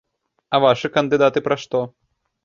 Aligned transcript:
А 0.57 0.59
вашы 0.63 0.89
кандыдаты 0.95 1.43
пра 1.49 1.57
што? 1.65 1.83